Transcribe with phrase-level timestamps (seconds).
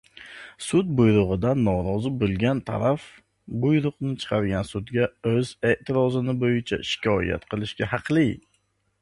[0.67, 3.05] Sud buyrugʻidan norozi boʻlgan taraf
[3.67, 8.27] buyruqni chiqargan sudga oʻz eʼtirozi boʻyicha shikoyat qilishga haqli.